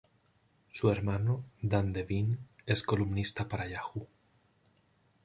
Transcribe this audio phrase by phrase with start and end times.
[0.71, 4.07] Su hermano, Dan Devine, es columnista para Yahoo!